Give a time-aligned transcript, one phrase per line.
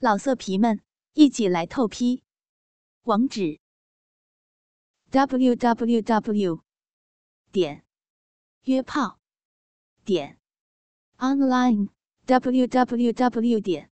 [0.00, 0.80] 老色皮们，
[1.14, 2.22] 一起来透批！
[3.02, 3.58] 网址
[5.10, 6.62] ：w w w
[7.50, 7.84] 点
[8.62, 9.18] 约炮
[10.04, 10.38] 点
[11.16, 11.88] online
[12.26, 13.90] w w w 点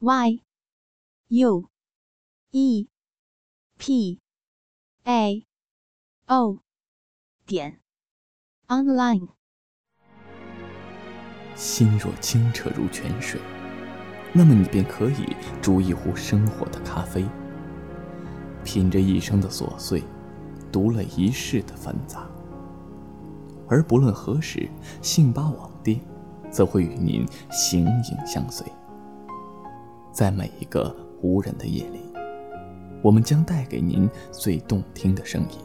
[0.00, 0.42] y
[1.28, 1.70] u
[2.50, 2.88] e
[3.78, 4.20] p
[5.04, 5.46] a
[6.26, 6.58] o
[7.46, 7.80] 点
[8.66, 9.28] online。
[11.54, 13.51] 心若清澈如泉水。
[14.34, 17.24] 那么你便可以煮一壶生活的咖啡，
[18.64, 20.02] 品着一生的琐碎，
[20.70, 22.26] 读了一世的繁杂。
[23.68, 24.68] 而不论何时，
[25.02, 26.00] 信巴网店
[26.50, 28.66] 则会与您形影相随。
[30.12, 32.00] 在每一个无人的夜里，
[33.02, 35.58] 我们将带给您最动听的声音。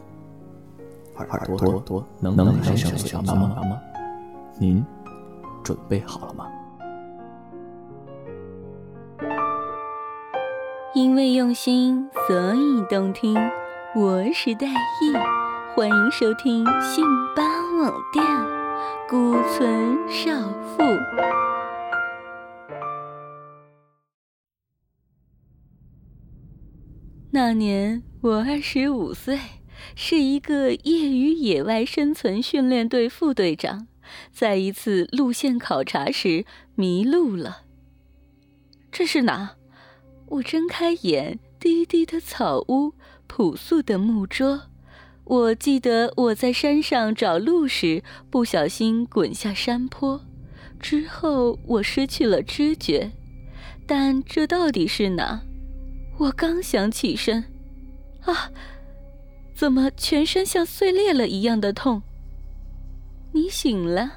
[1.18, 3.82] 耳朵多能能忍受小妈吗？
[4.60, 4.86] 您
[5.64, 6.48] 准备好了吗？
[10.98, 13.36] 因为用心，所以动听。
[13.96, 15.14] 我是戴意，
[15.76, 17.44] 欢迎收听信巴
[17.80, 18.26] 网店
[19.08, 20.32] 孤存少
[20.64, 20.82] 妇。
[27.30, 29.38] 那年我二十五岁，
[29.96, 33.86] 是一个业余野外生存训练队副队长，
[34.32, 37.58] 在一次路线考察时迷路了。
[38.92, 39.57] 这是哪？
[40.28, 42.94] 我睁开眼，低低的草屋，
[43.28, 44.64] 朴素的木桌。
[45.24, 50.22] 我记得我在山上找路时，不小心滚下山坡，
[50.80, 53.12] 之后我失去了知觉。
[53.86, 55.42] 但这到底是哪？
[56.18, 57.46] 我刚想起身，
[58.22, 58.52] 啊，
[59.54, 62.02] 怎么全身像碎裂了一样的痛？
[63.32, 64.12] 你醒了。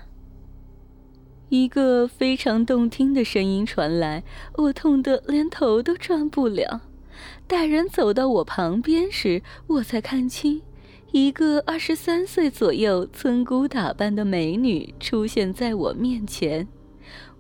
[1.51, 4.23] 一个非常动听的声音传来，
[4.55, 6.83] 我痛得连头都转不了。
[7.49, 10.63] 待人走到我旁边时，我才看清，
[11.11, 16.69] 一个二十三岁左右、村姑打扮的美女出现在我面前。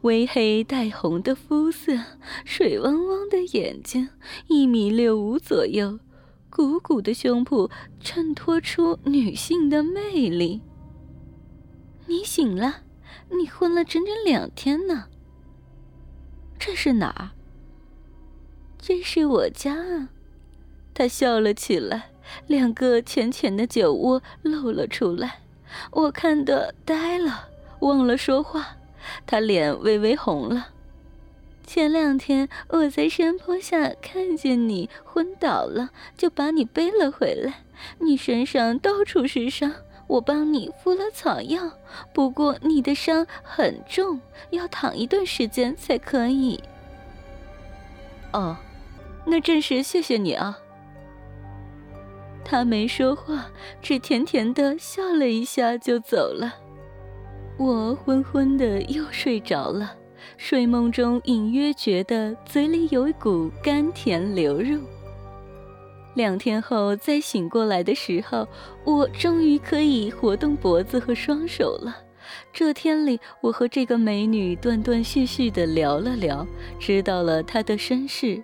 [0.03, 1.93] 微黑带红的肤色，
[2.45, 4.09] 水汪汪的眼睛，
[4.49, 6.01] 一米六五左右，
[6.51, 7.71] 鼓鼓的胸脯
[8.01, 10.63] 衬托出女性的魅力。
[12.07, 12.90] 你醒了。
[13.31, 15.07] 你昏了整整两天呢。
[16.59, 17.31] 这是哪儿？
[18.79, 20.09] 这是我家啊！
[20.95, 22.11] 他笑了起来，
[22.47, 25.41] 两个浅浅的酒窝露了出来。
[25.93, 27.49] 我看得呆了，
[27.81, 28.77] 忘了说话。
[29.27, 30.69] 他脸微微红了。
[31.67, 37.65] 前两天我在山坡下看见你昏倒了，就把你背了回来。
[38.01, 39.73] 你身上到处是伤。
[40.11, 41.71] 我帮你敷了草药，
[42.13, 46.61] 不过你的伤很重，要躺一段时间才可以。
[48.33, 48.57] 哦，
[49.25, 50.59] 那真是谢谢你啊。
[52.45, 53.47] 他没说话，
[53.81, 56.57] 只甜甜的笑了一下就走了。
[57.57, 59.95] 我昏昏的又睡着了，
[60.37, 64.81] 睡梦中隐约觉得嘴里有一股甘甜流入。
[66.15, 68.47] 两天后再醒过来的时候，
[68.85, 71.97] 我终于可以活动脖子和双手了。
[72.53, 76.47] 这天里，我和这个美女断断续续地聊了聊，
[76.79, 78.43] 知道了她的身世。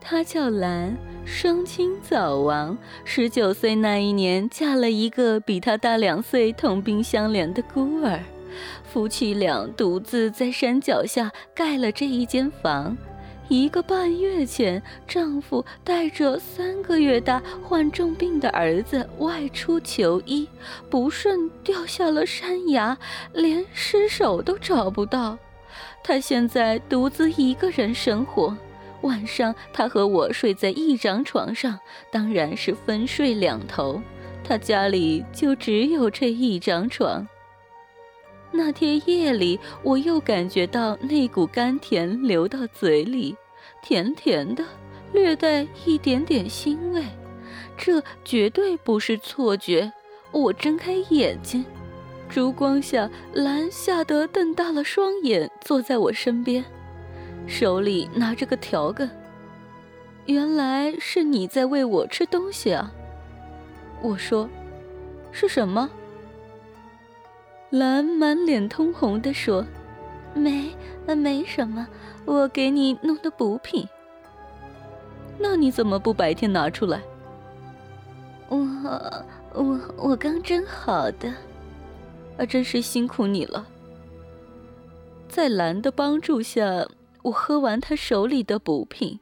[0.00, 8.20] 她叫兰，双亲早亡，十九岁那一年嫁了一个比她大两岁、同病相怜的孤儿。
[8.84, 12.96] 夫妻俩独自在山脚下盖了这一间房。
[13.48, 20.48] 一个半月前，丈夫带着三个月大患重病的儿子外出求医，
[20.88, 22.96] 不慎掉下了山崖，
[23.34, 25.36] 连尸首都找不到。
[26.02, 28.56] 他现在独自一个人生活，
[29.02, 31.78] 晚上他和我睡在一张床上，
[32.10, 34.00] 当然是分睡两头。
[34.42, 37.26] 他家里就只有这一张床。
[38.52, 43.34] 那天夜里，我又感觉到那股甘甜流到嘴里，
[43.82, 44.62] 甜甜的，
[45.12, 47.02] 略带一点点腥味。
[47.76, 49.90] 这绝对不是错觉。
[50.30, 51.64] 我睁开眼睛，
[52.28, 56.64] 烛光下，兰吓得瞪大了双眼，坐在我身边，
[57.46, 59.10] 手里拿着个条根。
[60.26, 62.92] 原来是你在喂我吃东西啊！
[64.00, 64.48] 我说
[65.32, 65.90] ：“是什么？”
[67.72, 69.64] 兰满脸通红地说
[70.36, 70.70] ：“没，
[71.16, 71.88] 没什么，
[72.26, 73.88] 我给你弄的补品。
[75.38, 77.00] 那你怎么不白天拿出来？
[78.50, 78.58] 我，
[79.54, 81.32] 我，我刚蒸好的。
[82.36, 83.66] 啊，真是辛苦你了。
[85.26, 86.86] 在兰的帮助下，
[87.22, 89.18] 我喝完他手里的补品，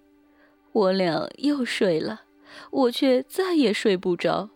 [0.73, 2.23] 我俩又睡了，
[2.73, 4.51] 我却再也睡不着。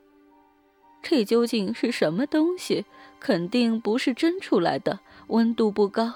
[1.00, 2.84] 这究竟是什么东西？
[3.24, 6.12] 肯定不是蒸出来的，温度不高，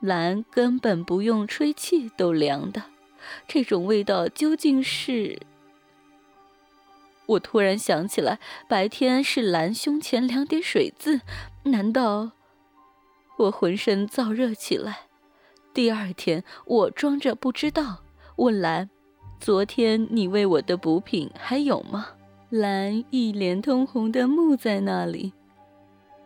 [0.00, 2.82] 蓝根本不用吹气都凉的。
[3.46, 5.38] 这种味道究竟是？
[7.26, 11.20] 我突然想起来，白天是蓝胸前两点水渍，
[11.62, 12.32] 难道？
[13.38, 15.02] 我浑身燥热起来。
[15.72, 18.02] 第二天，我装着不知道，
[18.38, 18.90] 问蓝
[19.38, 22.08] ：“昨天你喂我的补品还有吗？”
[22.50, 25.32] 蓝一脸通红的木在那里，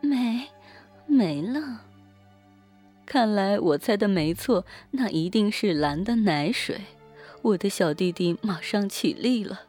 [0.05, 0.49] 没，
[1.06, 1.81] 没了。
[3.06, 6.81] 看来我猜的没错，那一定是蓝的奶水。
[7.43, 9.62] 我的小弟弟马上起立了。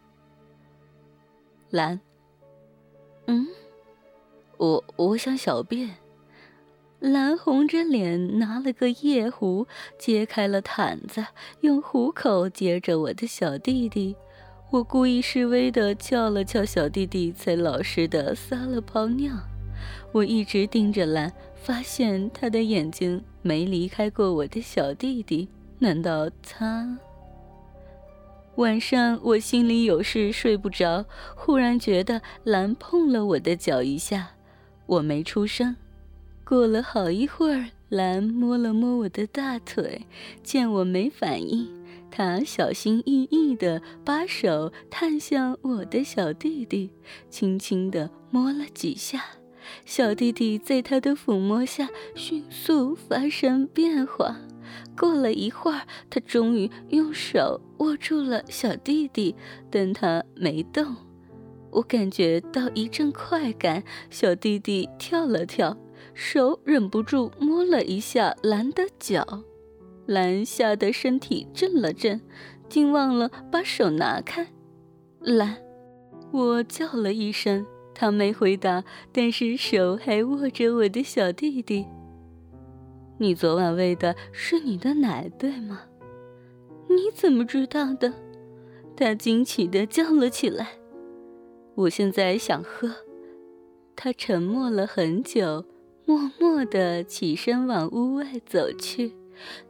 [1.69, 1.99] 蓝，
[3.27, 3.47] 嗯，
[4.57, 5.97] 我我想小便。
[6.99, 9.67] 蓝红着脸拿了个夜壶，
[9.99, 11.25] 揭开了毯子，
[11.59, 14.15] 用壶口接着我的小弟弟。
[14.71, 19.35] 我故意示威的叫了叫小弟弟，才老实的撒了泡尿。
[20.11, 25.47] 我一直盯着蓝，发现他的眼睛没离开过我的小弟弟。
[25.79, 26.97] 难道他？
[28.55, 31.05] 晚上我心里有事睡不着，
[31.35, 34.31] 忽然觉得蓝碰了我的脚一下，
[34.85, 35.75] 我没出声。
[36.45, 40.07] 过了好一会儿，蓝摸了摸我的大腿，
[40.41, 41.67] 见我没反应，
[42.09, 46.91] 他小心翼翼地把手探向我的小弟弟，
[47.29, 49.21] 轻轻地摸了几下。
[49.85, 54.37] 小弟弟在他的抚摸下迅速发生变化。
[54.97, 59.35] 过了一会儿，他终于用手握住了小弟弟，
[59.69, 60.95] 但他没动。
[61.71, 65.77] 我感觉到一阵快感，小弟弟跳了跳。
[66.13, 69.43] 手忍不住摸了一下蓝的脚，
[70.05, 72.21] 蓝吓得身体震了震，
[72.69, 74.47] 竟忘了把手拿开。
[75.19, 75.57] 蓝，
[76.31, 77.65] 我叫了一声，
[77.95, 81.87] 他没回答，但是手还握着我的小弟弟。
[83.17, 85.83] 你昨晚喂的是你的奶，对吗？
[86.89, 88.13] 你怎么知道的？
[88.95, 90.73] 他惊奇地叫了起来。
[91.73, 92.91] 我现在想喝。
[93.95, 95.65] 他沉默了很久。
[96.07, 99.15] 默默地起身往屋外走去。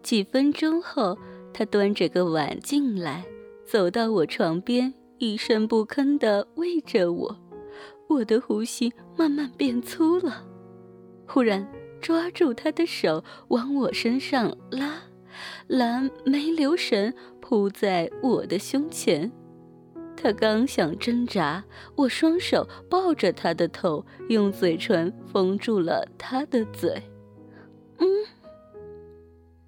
[0.03, 1.17] 几分钟后，
[1.53, 3.23] 他端着个碗进来，
[3.65, 7.37] 走到我床边，一声不吭地喂着我。
[8.07, 10.45] 我的呼吸慢慢变粗了，
[11.27, 11.67] 忽然
[12.01, 15.03] 抓住他的手往我身上拉，
[15.67, 19.31] 蓝没留神扑在我的胸前。
[20.15, 21.63] 他刚想挣扎，
[21.95, 27.03] 我双手抱着他的头，用嘴唇封住了他的嘴。
[27.97, 28.07] 嗯，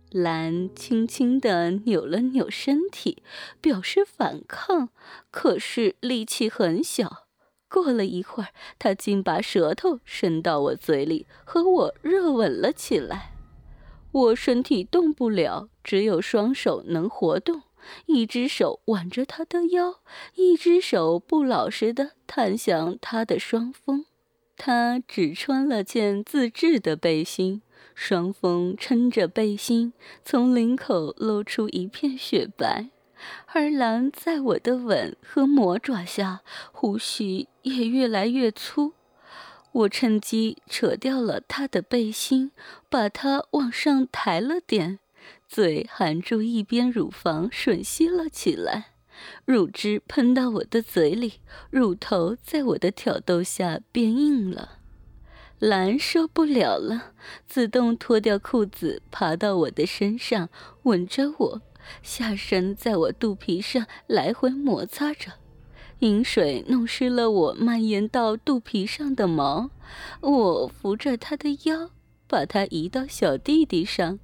[0.09, 3.21] 蓝轻轻地扭了扭身体，
[3.59, 4.89] 表示反抗，
[5.31, 7.26] 可是力气很小。
[7.69, 8.49] 过了一会儿，
[8.79, 13.33] 他竟把舌头伸到我嘴里，和我热吻了起来。
[14.11, 17.63] 我身体动不了，只有双手能活动。
[18.07, 19.99] 一只手挽着他的腰，
[20.35, 24.05] 一只手不老实的探向他的双峰。
[24.57, 27.61] 他只穿了件自制的背心，
[27.93, 29.93] 双峰撑着背心，
[30.25, 32.89] 从领口露出一片雪白。
[33.47, 36.41] 而狼在我的吻和魔爪下，
[36.71, 38.93] 呼吸也越来越粗。
[39.71, 42.51] 我趁机扯掉了他的背心，
[42.89, 44.99] 把他往上抬了点。
[45.47, 48.91] 嘴含住一边乳房，吮吸了起来，
[49.45, 51.35] 乳汁喷到我的嘴里，
[51.69, 54.79] 乳头在我的挑逗下变硬了。
[55.59, 57.13] 蓝受不了了，
[57.47, 60.49] 自动脱掉裤子，爬到我的身上，
[60.83, 61.61] 吻着我，
[62.01, 65.33] 下身在我肚皮上来回摩擦着，
[65.99, 69.71] 饮水弄湿了我蔓延到肚皮上的毛。
[70.21, 71.91] 我扶着他的腰，
[72.27, 74.19] 把他移到小弟弟上。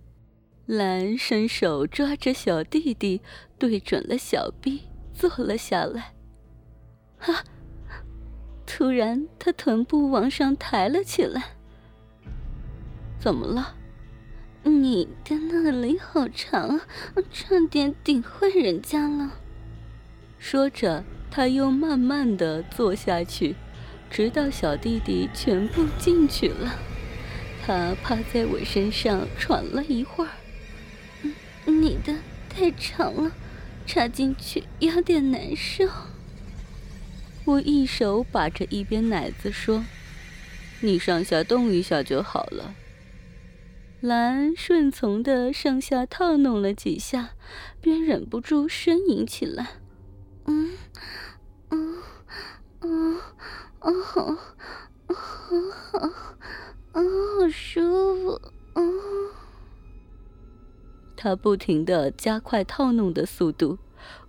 [0.66, 3.22] 兰伸手抓着小弟弟，
[3.58, 6.14] 对准了小臂，坐了下来。
[7.20, 7.44] 啊！
[8.66, 11.56] 突然，他臀部往上抬了起来。
[13.20, 13.76] 怎么了？
[14.64, 16.82] 你的那里好长啊，
[17.32, 19.32] 差点顶坏人家了。
[20.40, 23.56] 说着，他又慢慢的坐下去，
[24.10, 26.76] 直到小弟弟全部进去了。
[27.66, 30.32] 他趴在我身上喘了一会儿。
[31.66, 32.16] 你的
[32.50, 33.32] 太长了，
[33.86, 35.88] 插进去有点难受。
[37.46, 39.86] 我一手把着一边奶子说
[40.82, 42.76] ：“你上下动一下就好了。”
[44.04, 47.30] 蓝顺从的上下套弄了几下，
[47.80, 49.78] 便忍不住呻吟起来。
[50.46, 50.72] 嗯，
[51.70, 52.04] 嗯，
[52.82, 53.22] 嗯，
[53.80, 54.36] 嗯，好，
[55.08, 56.00] 嗯好，
[56.92, 57.04] 嗯，
[57.40, 57.82] 好舒
[58.18, 58.42] 服，
[58.74, 59.00] 嗯。
[61.16, 63.78] 他不停的加快套弄的速度，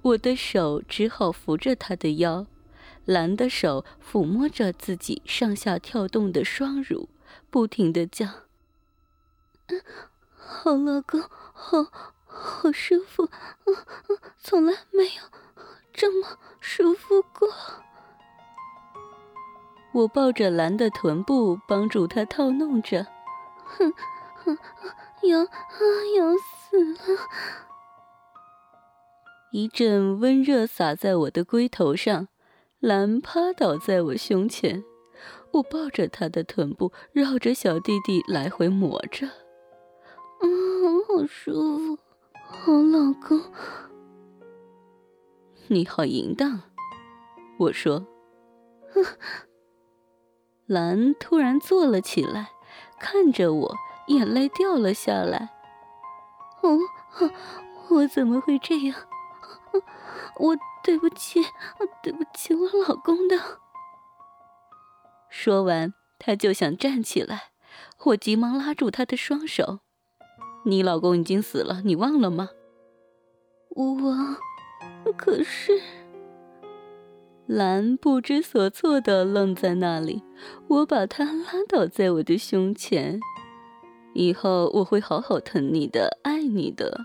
[0.02, 2.46] 我的手只好扶着他的腰，
[3.04, 7.08] 蓝的手抚摸着自己上下跳动的双乳，
[7.50, 8.43] 不停的叫。
[10.36, 11.20] 好老公，
[11.52, 11.84] 好
[12.26, 13.28] 好舒服，
[14.38, 15.22] 从来没有
[15.92, 17.48] 这么舒服过。
[19.92, 23.06] 我抱着蓝的臀部，帮助他套弄着，
[23.64, 23.92] 哼
[24.44, 24.58] 哼，
[25.22, 27.20] 要要死了！
[29.52, 32.26] 一阵温热洒在我的龟头上，
[32.80, 34.82] 蓝趴倒在我胸前，
[35.52, 39.28] 我抱着他的臀部，绕着小弟弟来回磨着。
[41.14, 41.98] 嗯，好舒服，
[42.32, 43.40] 好老公，
[45.68, 46.62] 你好淫荡。
[47.60, 48.04] 我说，
[50.66, 52.50] 兰突然坐了起来，
[52.98, 53.76] 看着我，
[54.08, 55.50] 眼泪掉了下来。
[56.62, 56.78] 哦，
[57.90, 58.96] 我怎么会这样？
[60.40, 61.40] 我对不起，
[62.02, 63.60] 对不起我老公的。
[65.28, 67.52] 说完，他就想站起来，
[68.06, 69.78] 我急忙拉住他的双手。
[70.66, 72.50] 你老公已经死了，你忘了吗？
[73.68, 73.94] 我，
[75.16, 75.72] 可是，
[77.46, 80.22] 兰不知所措的愣在那里。
[80.68, 83.20] 我把她拉倒在我的胸前，
[84.14, 87.04] 以后我会好好疼你的，爱你的。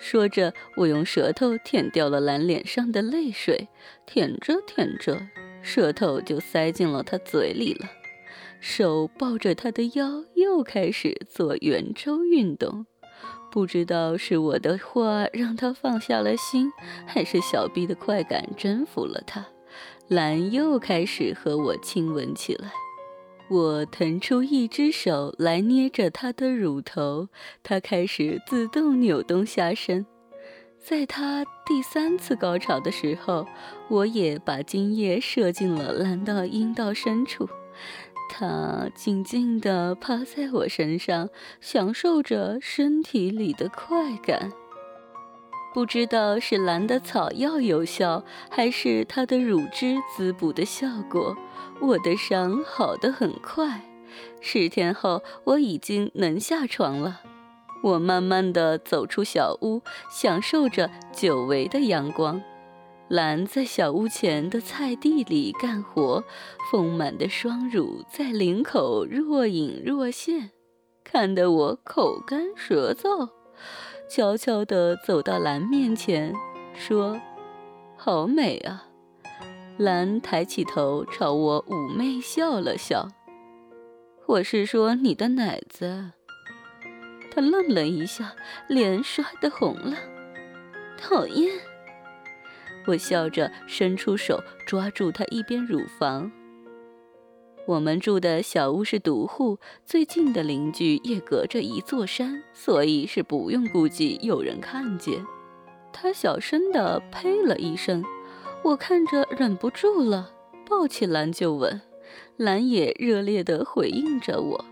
[0.00, 3.68] 说着，我用舌头舔掉了兰脸上的泪水，
[4.04, 5.28] 舔着舔着，
[5.62, 8.01] 舌头就塞进了她嘴里了。
[8.62, 12.86] 手抱着他的腰，又开始做圆周运动。
[13.50, 16.70] 不知道是我的话让他放下了心，
[17.04, 19.44] 还是小臂的快感征服了他，
[20.06, 22.70] 兰又开始和我亲吻起来。
[23.50, 27.28] 我腾出一只手来捏着他的乳头，
[27.64, 30.06] 他开始自动扭动下身。
[30.78, 33.44] 在他第三次高潮的时候，
[33.88, 37.48] 我也把精液射进了蓝的阴道深处。
[38.34, 41.28] 他静静地趴在我身上，
[41.60, 44.50] 享受着身体里的快感。
[45.74, 51.36] 不知道是蓝的草药有效，还是他的乳汁滋补的效果，
[51.78, 53.82] 我的伤好得很快。
[54.40, 57.20] 十天后，我已经能下床了。
[57.82, 62.42] 我慢慢地走出小屋，享受着久违的阳光。
[63.12, 66.24] 兰在小屋前的菜地里干活，
[66.70, 70.52] 丰满的双乳在领口若隐若现，
[71.04, 73.28] 看得我口干舌燥。
[74.08, 76.34] 悄悄地走到兰面前，
[76.74, 77.20] 说
[77.98, 78.86] ：“好美啊！”
[79.76, 83.08] 兰抬起头朝我妩媚笑了笑。
[84.24, 86.12] 我是说你的奶子。
[87.30, 88.34] 他愣了一下，
[88.68, 89.98] 脸刷的红了。
[90.96, 91.50] 讨厌。
[92.86, 96.30] 我笑着伸出手抓住他一边乳房。
[97.64, 105.24] 我们住的小屋是独户，最近的邻居也隔着一座山，所以是不用顾忌有人看见。
[105.92, 108.04] 他小声的呸了一声，
[108.64, 110.32] 我看着忍不住了，
[110.68, 111.80] 抱起兰就吻。
[112.36, 114.64] 兰也热烈的回应着我。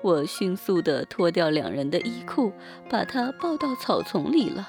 [0.00, 2.52] 我迅速的脱掉两人的衣裤，
[2.88, 4.68] 把他抱到草丛里了。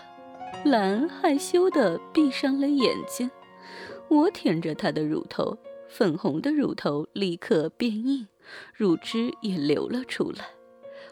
[0.65, 3.29] 兰害羞地闭上了眼睛，
[4.07, 5.55] 我舔着她的乳头，
[5.88, 8.27] 粉红的乳头立刻变硬，
[8.74, 10.43] 乳汁也流了出来。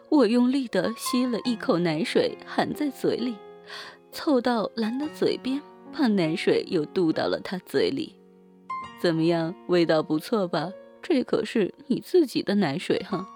[0.09, 3.35] 我用力地吸了一口奶水，含在嘴里，
[4.11, 5.61] 凑到兰的嘴边，
[5.95, 8.15] 把奶水又渡到了她嘴里。
[8.99, 10.71] 怎么样，味道不错吧？
[10.99, 13.27] 这可是你自己的奶水哈。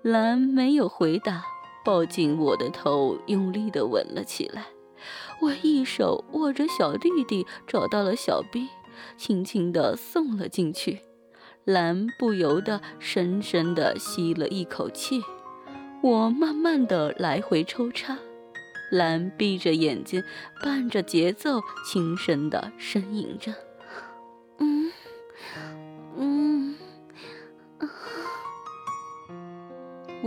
[0.00, 1.44] 兰没有回答。
[1.84, 4.66] 抱紧我的头，用力的吻了起来。
[5.40, 8.68] 我一手握着小弟弟，找到了小臂，
[9.16, 11.00] 轻轻地送了进去。
[11.64, 15.22] 兰不由得深深地吸了一口气。
[16.02, 18.18] 我慢慢地来回抽插，
[18.90, 20.22] 兰闭着眼睛，
[20.62, 23.69] 伴着节奏，轻声地呻吟着。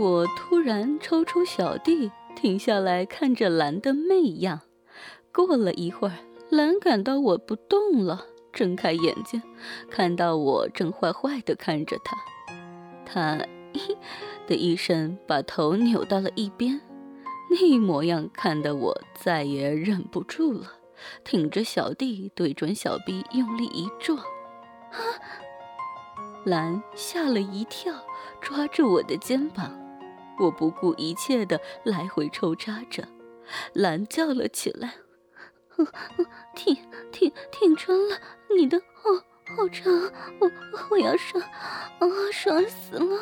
[0.04, 4.60] 我突然抽出小弟，停下来看着蓝的媚样。
[5.32, 6.18] 过了一会儿，
[6.50, 9.42] 蓝感到我不动了，睁开眼睛，
[9.90, 12.18] 看到我正坏坏地看着他。
[13.06, 13.46] 他
[14.46, 16.82] 的一声把头扭到了一边，
[17.48, 20.70] 那模样看得我再也忍不住了，
[21.24, 25.00] 挺着小弟对准小臂用力一撞，啊！
[26.44, 27.94] 蓝吓了一跳，
[28.42, 29.80] 抓住我的肩膀，
[30.38, 33.06] 我不顾一切的来回抽扎着，
[33.72, 34.94] 兰叫了起来
[36.54, 36.76] ：“挺
[37.12, 38.18] 挺挺穿了，
[38.56, 39.10] 你的好
[39.56, 39.92] 好长，
[40.40, 40.50] 我
[40.90, 43.16] 我要爽，啊爽死了，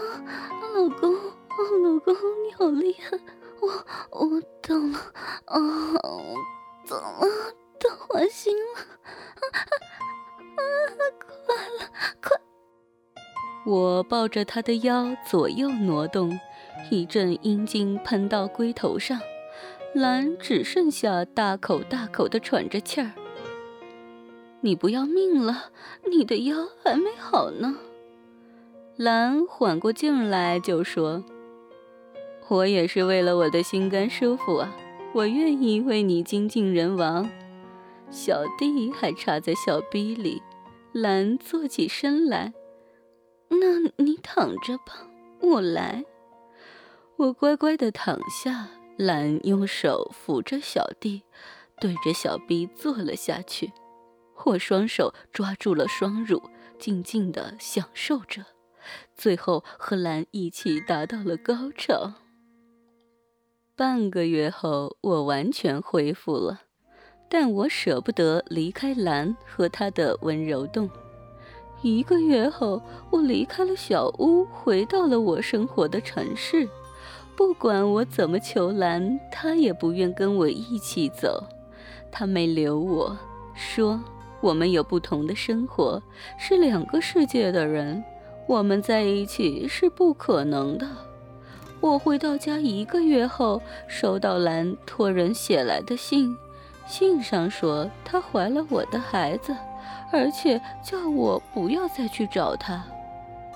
[0.75, 2.15] 老公，老公
[2.45, 3.19] 你好厉害，
[3.61, 3.69] 我
[4.11, 4.99] 我懂了，
[5.47, 5.59] 啊
[6.87, 10.63] 懂了，都花心了，啊啊
[10.97, 11.32] 快了快！
[13.65, 16.39] 我抱着他的腰左右挪动，
[16.91, 19.21] 一阵阴茎喷到龟头上，
[19.95, 23.13] 兰只剩下大口大口的喘着气儿。
[24.63, 25.67] 你不要命了？
[26.11, 27.77] 你的腰还没好呢。
[28.97, 31.25] 兰缓过劲来就说
[32.49, 34.75] ：“我也是为了我的心肝舒服啊，
[35.15, 37.31] 我愿意为你精尽人亡。”
[38.11, 40.43] 小弟还插在小逼里，
[40.93, 42.53] 兰坐起身来。
[43.61, 45.07] 那你躺着吧，
[45.41, 46.05] 我来。
[47.17, 51.23] 我乖乖的躺下，兰用手扶着小弟，
[51.79, 53.73] 对着小臂坐了下去。
[54.47, 56.43] 我双手抓住了双乳，
[56.79, 58.45] 静静的享受着，
[59.15, 62.15] 最后和兰一起达到了高潮。
[63.77, 66.63] 半个月后，我完全恢复了，
[67.29, 70.91] 但我舍不得离开兰和她的温柔洞。
[71.83, 76.69] 一个月后，我离开了小屋，回到了我生活的城市。
[77.35, 81.43] 不管我怎么求兰，她也不愿跟我一起走。
[82.11, 83.19] 她没留我，
[83.55, 84.01] 说
[84.41, 86.01] 我们有不同的生活，
[86.39, 88.05] 是两个世界的人，
[88.47, 90.87] 我们在一起是不可能的。
[91.81, 96.37] 我回到家一个月后，收到兰托人写来的信，
[96.87, 99.53] 信上说她怀了我的孩子。
[100.13, 102.85] 而且叫我不要再去找他，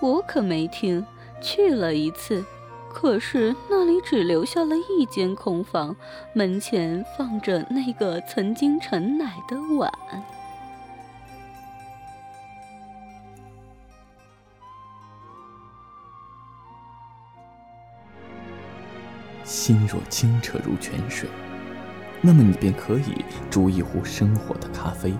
[0.01, 1.07] 我可没听。
[1.38, 2.42] 去了一次，
[2.90, 5.95] 可是那里只留下了一间空房，
[6.33, 9.92] 门前放着那个曾经盛奶的碗。
[19.45, 21.29] 心若清澈如泉水，
[22.23, 25.12] 那么你便可以煮一壶生活的咖啡。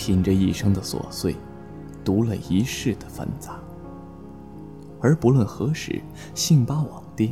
[0.00, 1.36] 品着一生的琐碎，
[2.02, 3.60] 读了一世的繁杂。
[4.98, 6.00] 而不论何时，
[6.34, 7.30] 信巴网店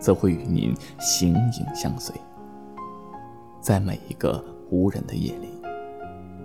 [0.00, 2.16] 则会与您形影相随。
[3.60, 5.48] 在每一个无人的夜里，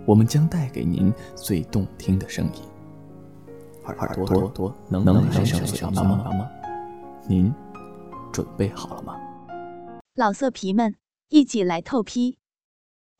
[0.05, 2.62] 我们将带给您最动听的声音。
[3.86, 6.03] 耳朵朵能能陪上睡吗
[6.34, 6.49] 吗？
[7.29, 7.49] 您
[8.34, 9.15] 准备好了吗？
[10.15, 10.95] 老色皮们，
[11.29, 12.39] 一起来透批！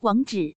[0.00, 0.56] 网址。